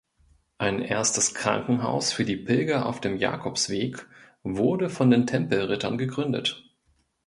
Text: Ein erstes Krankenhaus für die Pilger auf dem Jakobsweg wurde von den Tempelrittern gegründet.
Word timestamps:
Ein 0.57 0.81
erstes 0.81 1.35
Krankenhaus 1.35 2.11
für 2.11 2.25
die 2.25 2.35
Pilger 2.37 2.87
auf 2.87 3.01
dem 3.01 3.17
Jakobsweg 3.17 4.07
wurde 4.41 4.89
von 4.89 5.11
den 5.11 5.27
Tempelrittern 5.27 5.99
gegründet. 5.99 6.67